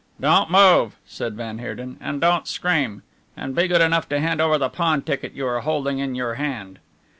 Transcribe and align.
"Don't 0.19 0.49
move," 0.49 0.95
said 1.05 1.35
van 1.35 1.59
Heerden, 1.59 1.97
"and 2.01 2.19
don't 2.19 2.47
scream. 2.47 3.03
And 3.37 3.53
be 3.55 3.67
good 3.67 3.81
enough 3.81 4.09
to 4.09 4.19
hand 4.19 4.41
over 4.41 4.57
the 4.57 4.67
pawn 4.67 5.03
ticket 5.03 5.33
you 5.33 5.45
are 5.45 5.59
holding 5.59 5.99
in 5.99 6.15
your 6.15 6.33
hand." 6.41 6.79